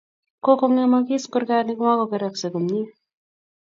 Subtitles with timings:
[0.47, 2.83] Kokong'emagis kurgani, mokeraksey komnye